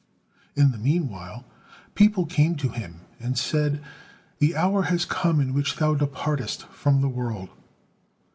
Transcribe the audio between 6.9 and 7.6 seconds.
the world."